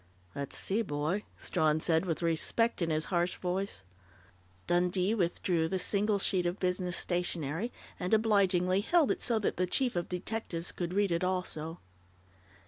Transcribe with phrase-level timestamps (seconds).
[0.33, 3.83] "Let's see, boy," Strawn said, with respect in his harsh voice.
[4.65, 9.67] Dundee withdrew the single sheet of business stationery, and obligingly held it so that the
[9.67, 11.81] chief of detectives could read it also.